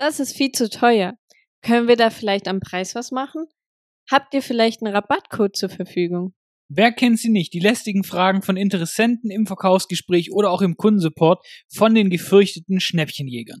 [0.00, 1.18] Das ist viel zu teuer.
[1.60, 3.46] Können wir da vielleicht am Preis was machen?
[4.08, 6.34] Habt ihr vielleicht einen Rabattcode zur Verfügung?
[6.68, 7.52] Wer kennt sie nicht?
[7.52, 13.58] Die lästigen Fragen von Interessenten im Verkaufsgespräch oder auch im Kundensupport von den gefürchteten Schnäppchenjägern.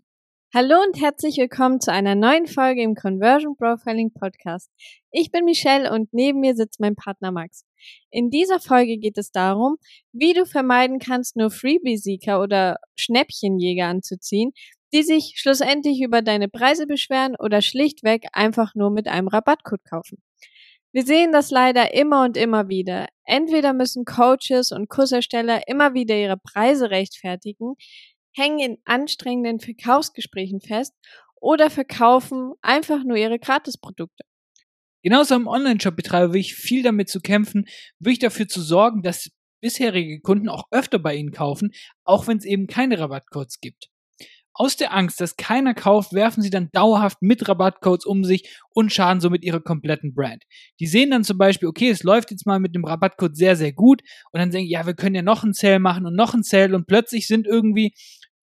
[0.54, 4.70] Hallo und herzlich willkommen zu einer neuen Folge im Conversion Profiling Podcast.
[5.10, 7.64] Ich bin Michelle und neben mir sitzt mein Partner Max.
[8.10, 9.76] In dieser Folge geht es darum,
[10.12, 14.52] wie du vermeiden kannst, nur Freebie-Seeker oder Schnäppchenjäger anzuziehen,
[14.92, 20.18] die sich schlussendlich über deine Preise beschweren oder schlichtweg einfach nur mit einem Rabattcode kaufen.
[20.92, 23.06] Wir sehen das leider immer und immer wieder.
[23.24, 27.74] Entweder müssen Coaches und Kursersteller immer wieder ihre Preise rechtfertigen,
[28.32, 30.94] hängen in anstrengenden Verkaufsgesprächen fest
[31.36, 34.24] oder verkaufen einfach nur ihre Gratisprodukte.
[35.02, 37.66] Genauso am Online-Shop-Betreiber will ich viel damit zu kämpfen,
[37.98, 39.30] will ich dafür zu sorgen, dass
[39.60, 41.72] bisherige Kunden auch öfter bei ihnen kaufen,
[42.04, 43.90] auch wenn es eben keine Rabattcodes gibt.
[44.60, 48.92] Aus der Angst, dass keiner kauft, werfen sie dann dauerhaft mit Rabattcodes um sich und
[48.92, 50.42] schaden somit ihrer kompletten Brand.
[50.80, 53.72] Die sehen dann zum Beispiel, okay, es läuft jetzt mal mit dem Rabattcode sehr, sehr
[53.72, 54.02] gut
[54.32, 56.74] und dann denken, ja, wir können ja noch einen Sale machen und noch einen Sale
[56.74, 57.94] und plötzlich sind irgendwie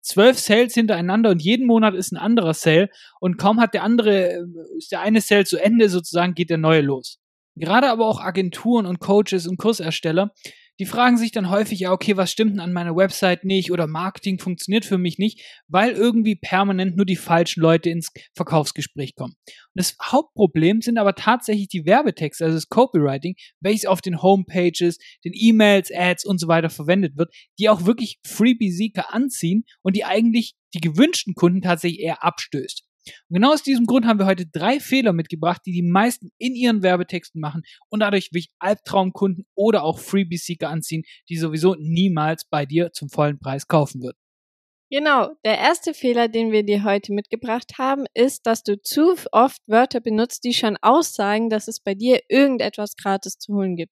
[0.01, 2.87] zwölf Sales hintereinander und jeden Monat ist ein anderer Sale
[3.19, 4.43] und kaum hat der andere, äh,
[4.77, 7.19] ist der eine Sale zu Ende sozusagen, geht der neue los.
[7.55, 10.31] Gerade aber auch Agenturen und Coaches und Kursersteller
[10.79, 13.87] die fragen sich dann häufig, ja, okay, was stimmt denn an meiner Website nicht oder
[13.87, 19.35] Marketing funktioniert für mich nicht, weil irgendwie permanent nur die falschen Leute ins Verkaufsgespräch kommen.
[19.47, 24.97] Und das Hauptproblem sind aber tatsächlich die Werbetexte, also das Copywriting, welches auf den Homepages,
[25.23, 30.03] den E-Mails, Ads und so weiter verwendet wird, die auch wirklich Freebie-Seeker anziehen und die
[30.03, 32.83] eigentlich die gewünschten Kunden tatsächlich eher abstößt.
[33.29, 36.55] Und genau aus diesem Grund haben wir heute drei Fehler mitgebracht, die die meisten in
[36.55, 42.65] ihren Werbetexten machen und dadurch wirklich Albtraumkunden oder auch Freebie-Seeker anziehen, die sowieso niemals bei
[42.65, 44.17] dir zum vollen Preis kaufen würden.
[44.91, 49.61] Genau, der erste Fehler, den wir dir heute mitgebracht haben, ist, dass du zu oft
[49.65, 53.91] Wörter benutzt, die schon aussagen, dass es bei dir irgendetwas gratis zu holen gibt.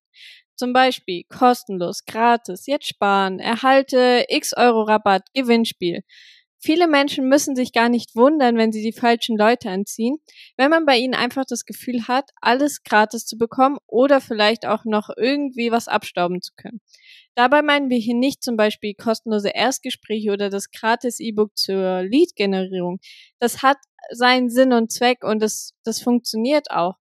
[0.55, 6.04] Zum Beispiel kostenlos, gratis, jetzt sparen, erhalte x Euro Rabatt, Gewinnspiel.
[6.66, 10.16] Viele Menschen müssen sich gar nicht wundern, wenn sie die falschen Leute anziehen,
[10.56, 14.86] wenn man bei ihnen einfach das Gefühl hat, alles gratis zu bekommen oder vielleicht auch
[14.86, 16.80] noch irgendwie was abstauben zu können.
[17.36, 23.02] Dabei meinen wir hier nicht zum Beispiel kostenlose Erstgespräche oder das gratis E-Book zur Lead-Generierung.
[23.40, 23.78] Das hat
[24.12, 26.95] seinen Sinn und Zweck und das, das funktioniert auch.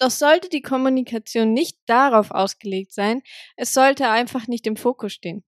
[0.00, 3.22] Doch sollte die Kommunikation nicht darauf ausgelegt sein,
[3.54, 5.44] es sollte einfach nicht im Fokus stehen.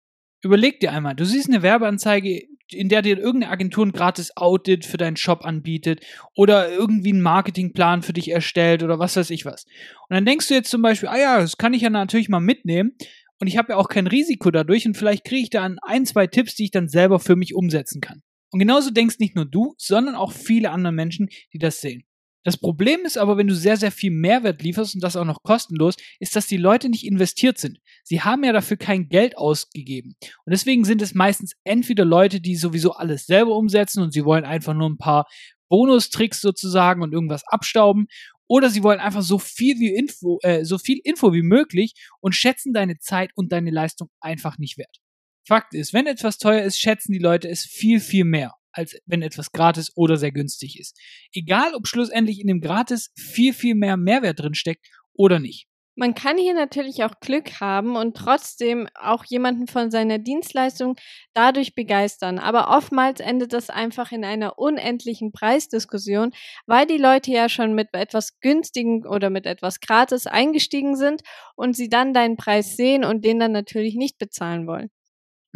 [0.46, 4.84] Überleg dir einmal, du siehst eine Werbeanzeige in der dir irgendeine Agentur ein gratis Audit
[4.84, 9.44] für deinen Shop anbietet oder irgendwie einen Marketingplan für dich erstellt oder was weiß ich
[9.44, 9.66] was.
[10.08, 12.40] Und dann denkst du jetzt zum Beispiel, ah ja, das kann ich ja natürlich mal
[12.40, 12.92] mitnehmen
[13.38, 16.26] und ich habe ja auch kein Risiko dadurch und vielleicht kriege ich da ein, zwei
[16.26, 18.22] Tipps, die ich dann selber für mich umsetzen kann.
[18.50, 22.04] Und genauso denkst nicht nur du, sondern auch viele andere Menschen, die das sehen.
[22.46, 25.42] Das Problem ist aber, wenn du sehr, sehr viel Mehrwert lieferst und das auch noch
[25.42, 27.80] kostenlos, ist, dass die Leute nicht investiert sind.
[28.08, 30.14] Sie haben ja dafür kein Geld ausgegeben.
[30.44, 34.44] Und deswegen sind es meistens entweder Leute, die sowieso alles selber umsetzen und sie wollen
[34.44, 35.26] einfach nur ein paar
[35.68, 38.06] Bonustricks sozusagen und irgendwas abstauben.
[38.46, 42.36] Oder sie wollen einfach so viel wie Info, äh, so viel Info wie möglich und
[42.36, 44.98] schätzen deine Zeit und deine Leistung einfach nicht wert.
[45.44, 49.22] Fakt ist, wenn etwas teuer ist, schätzen die Leute es viel, viel mehr als wenn
[49.22, 51.00] etwas gratis oder sehr günstig ist.
[51.32, 55.66] Egal, ob schlussendlich in dem Gratis viel, viel mehr Mehrwert drin steckt oder nicht.
[55.98, 60.96] Man kann hier natürlich auch Glück haben und trotzdem auch jemanden von seiner Dienstleistung
[61.32, 62.38] dadurch begeistern.
[62.38, 66.32] Aber oftmals endet das einfach in einer unendlichen Preisdiskussion,
[66.66, 71.22] weil die Leute ja schon mit etwas günstigen oder mit etwas gratis eingestiegen sind
[71.56, 74.90] und sie dann deinen Preis sehen und den dann natürlich nicht bezahlen wollen.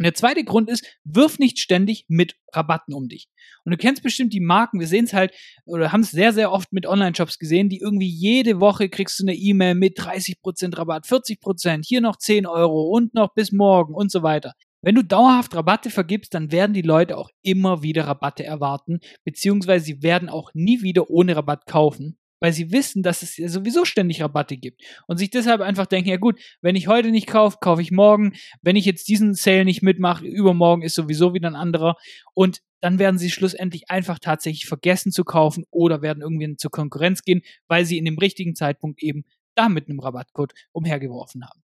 [0.01, 3.27] Und der zweite Grund ist, wirf nicht ständig mit Rabatten um dich.
[3.63, 5.31] Und du kennst bestimmt die Marken, wir sehen es halt,
[5.63, 9.25] oder haben es sehr, sehr oft mit Online-Shops gesehen, die irgendwie jede Woche kriegst du
[9.25, 14.11] eine E-Mail mit 30% Rabatt, 40%, hier noch 10 Euro und noch bis morgen und
[14.11, 14.53] so weiter.
[14.81, 19.85] Wenn du dauerhaft Rabatte vergibst, dann werden die Leute auch immer wieder Rabatte erwarten, beziehungsweise
[19.85, 24.21] sie werden auch nie wieder ohne Rabatt kaufen weil sie wissen, dass es sowieso ständig
[24.21, 27.81] Rabatte gibt und sich deshalb einfach denken, ja gut, wenn ich heute nicht kaufe, kaufe
[27.81, 31.95] ich morgen, wenn ich jetzt diesen Sale nicht mitmache, übermorgen ist sowieso wieder ein anderer
[32.33, 37.21] und dann werden sie schlussendlich einfach tatsächlich vergessen zu kaufen oder werden irgendwie zur Konkurrenz
[37.21, 39.23] gehen, weil sie in dem richtigen Zeitpunkt eben
[39.55, 41.61] da mit einem Rabattcode umhergeworfen haben.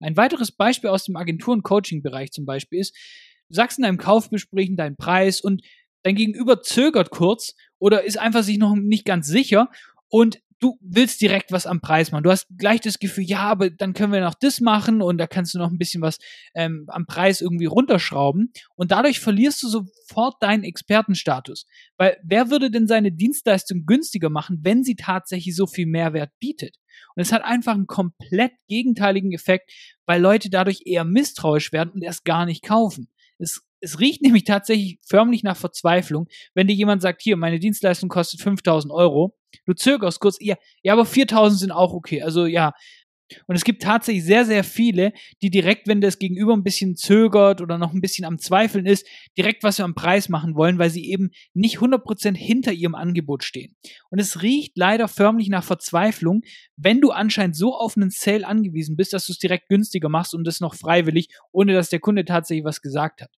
[0.00, 2.94] Ein weiteres Beispiel aus dem Agentur- und Coaching-Bereich zum Beispiel ist,
[3.48, 5.62] du sagst in deinem Kaufgespräch deinen Preis und
[6.02, 9.70] dein Gegenüber zögert kurz oder ist einfach sich noch nicht ganz sicher
[10.08, 12.24] und du willst direkt was am Preis machen.
[12.24, 15.26] Du hast gleich das Gefühl, ja, aber dann können wir noch das machen und da
[15.26, 16.18] kannst du noch ein bisschen was
[16.54, 18.52] ähm, am Preis irgendwie runterschrauben.
[18.74, 21.66] Und dadurch verlierst du sofort deinen Expertenstatus.
[21.98, 26.76] Weil wer würde denn seine Dienstleistung günstiger machen, wenn sie tatsächlich so viel Mehrwert bietet?
[27.14, 29.70] Und es hat einfach einen komplett gegenteiligen Effekt,
[30.06, 33.08] weil Leute dadurch eher misstrauisch werden und erst gar nicht kaufen.
[33.38, 38.08] Es es riecht nämlich tatsächlich förmlich nach Verzweiflung, wenn dir jemand sagt, hier, meine Dienstleistung
[38.08, 39.36] kostet 5000 Euro.
[39.64, 42.22] Du zögerst kurz, ja, ja, aber 4000 sind auch okay.
[42.22, 42.72] Also ja,
[43.46, 45.12] und es gibt tatsächlich sehr, sehr viele,
[45.42, 49.06] die direkt, wenn das Gegenüber ein bisschen zögert oder noch ein bisschen am Zweifeln ist,
[49.36, 53.74] direkt was am Preis machen wollen, weil sie eben nicht 100% hinter ihrem Angebot stehen.
[54.10, 56.42] Und es riecht leider förmlich nach Verzweiflung,
[56.76, 60.34] wenn du anscheinend so auf einen Sale angewiesen bist, dass du es direkt günstiger machst
[60.34, 63.30] und das noch freiwillig, ohne dass der Kunde tatsächlich was gesagt hat.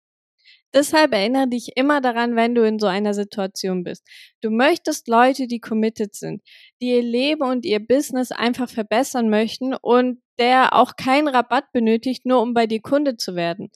[0.74, 4.06] Deshalb erinnere dich immer daran, wenn du in so einer Situation bist.
[4.42, 6.42] Du möchtest Leute, die committed sind,
[6.80, 12.26] die ihr Leben und ihr Business einfach verbessern möchten und der auch keinen Rabatt benötigt,
[12.26, 13.70] nur um bei dir Kunde zu werden.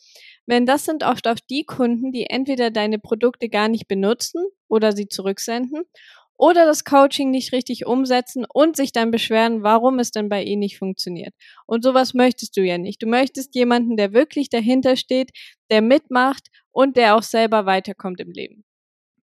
[0.47, 4.93] Denn das sind oft auch die Kunden, die entweder deine Produkte gar nicht benutzen oder
[4.93, 5.85] sie zurücksenden
[6.41, 10.61] oder das Coaching nicht richtig umsetzen und sich dann beschweren, warum es denn bei ihnen
[10.61, 11.35] nicht funktioniert.
[11.67, 13.03] Und sowas möchtest du ja nicht.
[13.03, 15.33] Du möchtest jemanden, der wirklich dahinter steht,
[15.71, 18.65] der mitmacht und der auch selber weiterkommt im Leben.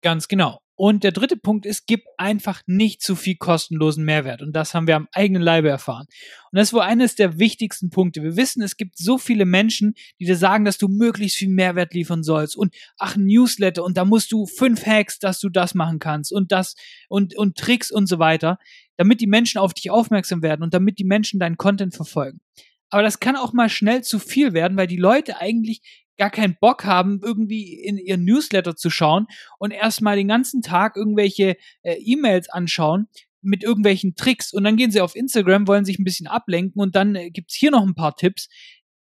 [0.04, 0.60] Ganz genau.
[0.76, 4.42] Und der dritte Punkt ist, gib einfach nicht zu viel kostenlosen Mehrwert.
[4.42, 6.08] Und das haben wir am eigenen Leibe erfahren.
[6.52, 8.22] Und das war eines der wichtigsten Punkte.
[8.22, 11.94] Wir wissen, es gibt so viele Menschen, die dir sagen, dass du möglichst viel Mehrwert
[11.94, 12.58] liefern sollst.
[12.58, 13.84] Und ach, Newsletter.
[13.84, 16.34] Und da musst du fünf Hacks, dass du das machen kannst.
[16.34, 16.76] Und das
[17.08, 18.58] und, und Tricks und so weiter.
[18.98, 22.42] Damit die Menschen auf dich aufmerksam werden und damit die Menschen deinen Content verfolgen.
[22.90, 26.58] Aber das kann auch mal schnell zu viel werden, weil die Leute eigentlich gar keinen
[26.60, 29.28] Bock haben, irgendwie in ihren Newsletter zu schauen
[29.60, 33.08] und erstmal den ganzen Tag irgendwelche äh, E-Mails anschauen
[33.42, 36.96] mit irgendwelchen Tricks und dann gehen sie auf Instagram, wollen sich ein bisschen ablenken und
[36.96, 38.48] dann äh, gibt's hier noch ein paar Tipps.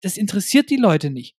[0.01, 1.36] Das interessiert die Leute nicht.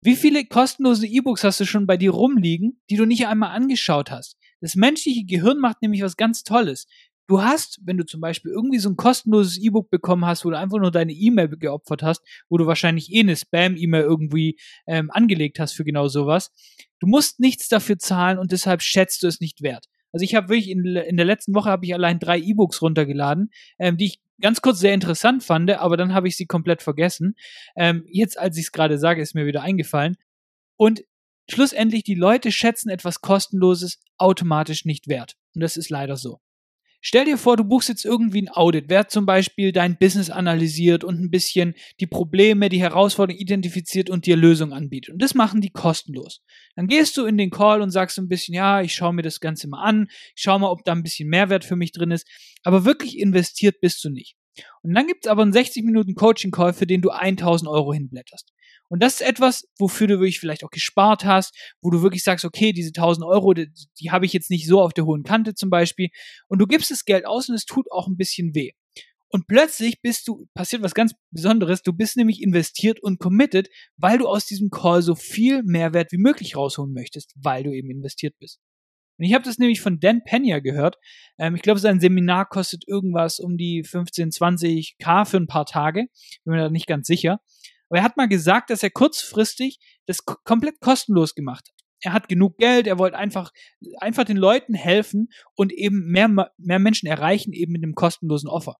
[0.00, 4.10] Wie viele kostenlose E-Books hast du schon bei dir rumliegen, die du nicht einmal angeschaut
[4.10, 4.36] hast?
[4.60, 6.86] Das menschliche Gehirn macht nämlich was ganz Tolles.
[7.28, 10.58] Du hast, wenn du zum Beispiel irgendwie so ein kostenloses E-Book bekommen hast, wo du
[10.58, 15.58] einfach nur deine E-Mail geopfert hast, wo du wahrscheinlich eh eine Spam-E-Mail irgendwie ähm, angelegt
[15.58, 16.52] hast für genau sowas,
[17.00, 19.86] du musst nichts dafür zahlen und deshalb schätzt du es nicht wert.
[20.12, 23.50] Also ich habe wirklich in, in der letzten Woche habe ich allein drei E-Books runtergeladen,
[23.78, 27.34] ähm, die ich ganz kurz sehr interessant fand, aber dann habe ich sie komplett vergessen.
[27.74, 30.16] Ähm, jetzt, als ich es gerade sage, ist mir wieder eingefallen.
[30.76, 31.04] Und
[31.50, 35.36] schlussendlich, die Leute schätzen etwas Kostenloses automatisch nicht wert.
[35.54, 36.38] Und das ist leider so.
[37.00, 41.04] Stell dir vor, du buchst jetzt irgendwie ein Audit, wer zum Beispiel dein Business analysiert
[41.04, 45.12] und ein bisschen die Probleme, die Herausforderungen identifiziert und dir Lösungen anbietet.
[45.12, 46.42] Und das machen die kostenlos.
[46.74, 49.40] Dann gehst du in den Call und sagst ein bisschen, ja, ich schaue mir das
[49.40, 52.26] Ganze mal an, ich schaue mal, ob da ein bisschen Mehrwert für mich drin ist.
[52.62, 54.36] Aber wirklich investiert bist du nicht.
[54.82, 57.92] Und dann gibt es aber einen 60 Minuten Coaching Call, für den du 1000 Euro
[57.92, 58.52] hinblätterst.
[58.88, 62.44] Und das ist etwas, wofür du wirklich vielleicht auch gespart hast, wo du wirklich sagst,
[62.44, 63.68] okay, diese 1000 Euro, die,
[64.00, 66.08] die habe ich jetzt nicht so auf der hohen Kante zum Beispiel.
[66.48, 68.72] Und du gibst das Geld aus und es tut auch ein bisschen weh.
[69.28, 74.18] Und plötzlich bist du, passiert was ganz Besonderes, du bist nämlich investiert und committed, weil
[74.18, 78.34] du aus diesem Call so viel Mehrwert wie möglich rausholen möchtest, weil du eben investiert
[78.38, 78.60] bist.
[79.18, 80.96] Und ich habe das nämlich von Dan Pena gehört.
[81.38, 85.64] Ähm, ich glaube, sein Seminar kostet irgendwas um die 15, 20 K für ein paar
[85.64, 86.06] Tage.
[86.44, 87.40] Bin mir da nicht ganz sicher.
[87.88, 91.76] Aber er hat mal gesagt, dass er kurzfristig das komplett kostenlos gemacht hat.
[92.00, 93.50] Er hat genug Geld, er wollte einfach,
[93.98, 96.28] einfach den Leuten helfen und eben mehr,
[96.58, 98.76] mehr Menschen erreichen, eben mit einem kostenlosen Offer.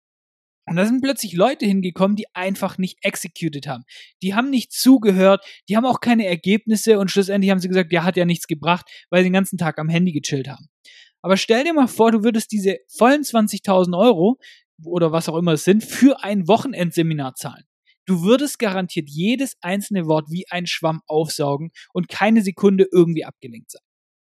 [0.68, 3.84] Und da sind plötzlich Leute hingekommen, die einfach nicht executed haben.
[4.22, 8.02] Die haben nicht zugehört, die haben auch keine Ergebnisse und schlussendlich haben sie gesagt, ja,
[8.02, 10.66] hat ja nichts gebracht, weil sie den ganzen Tag am Handy gechillt haben.
[11.22, 14.38] Aber stell dir mal vor, du würdest diese vollen 20.000 Euro
[14.84, 17.64] oder was auch immer es sind, für ein Wochenendseminar zahlen.
[18.06, 23.70] Du würdest garantiert jedes einzelne Wort wie ein Schwamm aufsaugen und keine Sekunde irgendwie abgelenkt
[23.72, 23.82] sein.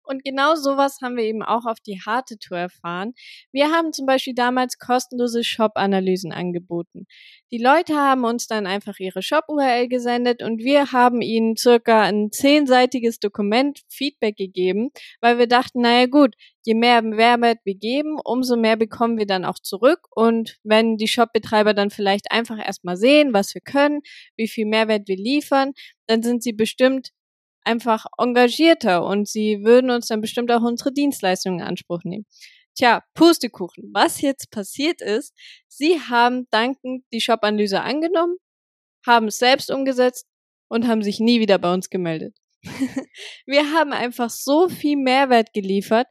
[0.09, 3.13] Und genau sowas haben wir eben auch auf die harte Tour erfahren.
[3.53, 7.07] Wir haben zum Beispiel damals kostenlose Shop-Analysen angeboten.
[7.53, 12.33] Die Leute haben uns dann einfach ihre Shop-URL gesendet und wir haben ihnen circa ein
[12.33, 14.89] zehnseitiges Dokument Feedback gegeben,
[15.21, 16.35] weil wir dachten, naja gut,
[16.65, 20.07] je mehr Mehrwert wir geben, umso mehr bekommen wir dann auch zurück.
[20.15, 24.01] Und wenn die Shop-Betreiber dann vielleicht einfach erstmal sehen, was wir können,
[24.37, 25.73] wie viel Mehrwert wir liefern,
[26.07, 27.11] dann sind sie bestimmt
[27.65, 32.27] einfach engagierter und sie würden uns dann bestimmt auch unsere Dienstleistungen in Anspruch nehmen.
[32.75, 33.91] Tja, Pustekuchen.
[33.93, 35.35] Was jetzt passiert ist,
[35.67, 38.37] sie haben dankend die Shop-Analyse angenommen,
[39.05, 40.27] haben es selbst umgesetzt
[40.69, 42.37] und haben sich nie wieder bei uns gemeldet.
[43.47, 46.07] wir haben einfach so viel Mehrwert geliefert,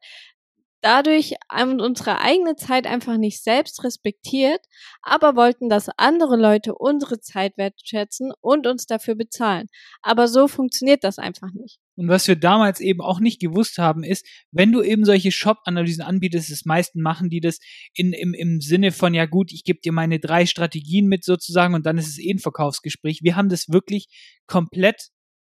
[0.81, 4.61] dadurch unsere eigene Zeit einfach nicht selbst respektiert,
[5.01, 9.67] aber wollten, dass andere Leute unsere Zeit wertschätzen und uns dafür bezahlen.
[10.01, 11.79] Aber so funktioniert das einfach nicht.
[11.95, 16.03] Und was wir damals eben auch nicht gewusst haben, ist, wenn du eben solche Shop-Analysen
[16.03, 17.57] anbietest, das meisten machen die das
[17.95, 21.73] in, im, im Sinne von, ja gut, ich gebe dir meine drei Strategien mit sozusagen
[21.73, 23.21] und dann ist es eh ein Verkaufsgespräch.
[23.23, 24.07] Wir haben das wirklich
[24.45, 25.09] komplett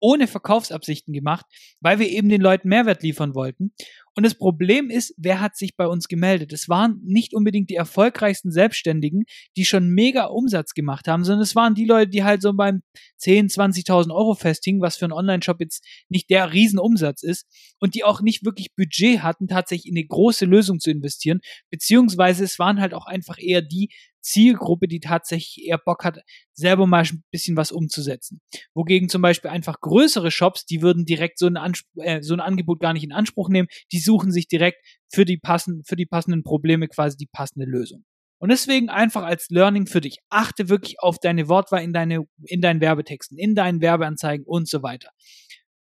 [0.00, 1.46] ohne Verkaufsabsichten gemacht,
[1.80, 3.72] weil wir eben den Leuten Mehrwert liefern wollten.
[4.18, 6.52] Und das Problem ist, wer hat sich bei uns gemeldet?
[6.52, 11.54] Es waren nicht unbedingt die erfolgreichsten Selbstständigen, die schon mega Umsatz gemacht haben, sondern es
[11.54, 12.82] waren die Leute, die halt so beim
[13.18, 17.46] 10, 20.000 Euro festhingen, was für einen Online-Shop jetzt nicht der Riesenumsatz ist
[17.78, 21.38] und die auch nicht wirklich Budget hatten, tatsächlich in eine große Lösung zu investieren,
[21.70, 26.20] beziehungsweise es waren halt auch einfach eher die, Zielgruppe, die tatsächlich eher Bock hat,
[26.52, 28.40] selber mal ein bisschen was umzusetzen.
[28.74, 32.40] Wogegen zum Beispiel einfach größere Shops, die würden direkt so ein, Anspruch, äh, so ein
[32.40, 34.78] Angebot gar nicht in Anspruch nehmen, die suchen sich direkt
[35.10, 38.04] für die, passen, für die passenden Probleme quasi die passende Lösung.
[38.40, 42.60] Und deswegen einfach als Learning für dich, achte wirklich auf deine Wortwahl in, deine, in
[42.60, 45.10] deinen Werbetexten, in deinen Werbeanzeigen und so weiter.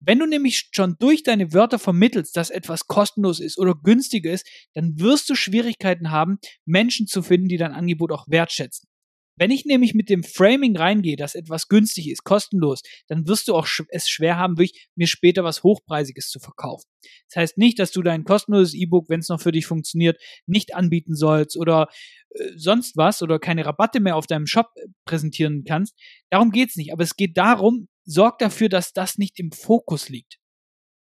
[0.04, 4.47] Wenn du nämlich schon durch deine Wörter vermittelst, dass etwas kostenlos ist oder günstiger ist,
[4.75, 8.88] dann wirst du Schwierigkeiten haben, Menschen zu finden, die dein Angebot auch wertschätzen.
[9.37, 13.54] Wenn ich nämlich mit dem Framing reingehe, dass etwas günstig ist, kostenlos, dann wirst du
[13.54, 16.87] auch es schwer haben, wirklich mir später was Hochpreisiges zu verkaufen.
[17.28, 20.75] Das heißt nicht, dass du dein kostenloses E-Book, wenn es noch für dich funktioniert, nicht
[20.75, 21.88] anbieten sollst oder
[22.30, 25.99] äh, sonst was oder keine Rabatte mehr auf deinem Shop äh, präsentieren kannst.
[26.30, 26.92] Darum geht's nicht.
[26.92, 30.38] Aber es geht darum, sorg dafür, dass das nicht im Fokus liegt.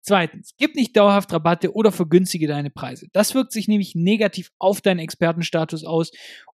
[0.03, 3.09] Zweitens, gib nicht dauerhaft Rabatte oder vergünstige deine Preise.
[3.13, 6.11] Das wirkt sich nämlich negativ auf deinen Expertenstatus aus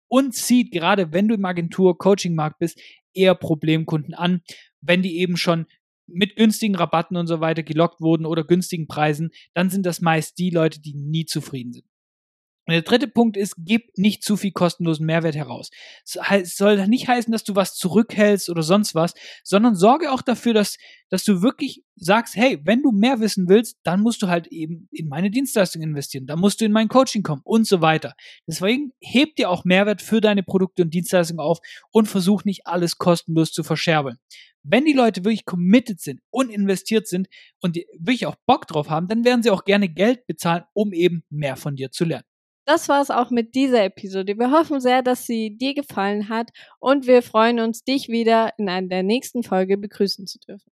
[0.08, 2.80] und zieht gerade, wenn du im Agentur-Coaching-Markt bist,
[3.14, 4.42] eher Problemkunden an,
[4.82, 5.68] wenn die eben schon
[6.08, 10.38] mit günstigen Rabatten und so weiter gelockt wurden oder günstigen Preisen, dann sind das meist
[10.38, 11.86] die Leute, die nie zufrieden sind.
[12.68, 15.70] Und der dritte Punkt ist, gib nicht zu viel kostenlosen Mehrwert heraus.
[16.04, 20.54] Es soll nicht heißen, dass du was zurückhältst oder sonst was, sondern sorge auch dafür,
[20.56, 20.78] dass,
[21.10, 24.90] dass du wirklich sagst, hey, wenn du mehr wissen willst, dann musst du halt eben
[24.92, 28.16] in meine Dienstleistung investieren, dann musst du in mein Coaching kommen und so weiter.
[28.48, 31.60] Deswegen heb dir auch Mehrwert für deine Produkte und Dienstleistungen auf
[31.92, 34.18] und versuch nicht alles kostenlos zu verscherbeln.
[34.64, 37.28] Wenn die Leute wirklich committed sind und investiert sind
[37.62, 41.24] und wirklich auch Bock drauf haben, dann werden sie auch gerne Geld bezahlen, um eben
[41.30, 42.26] mehr von dir zu lernen.
[42.66, 44.38] Das war es auch mit dieser Episode.
[44.38, 48.70] Wir hoffen sehr, dass sie dir gefallen hat und wir freuen uns, dich wieder in
[48.70, 50.75] einer der nächsten Folge begrüßen zu dürfen.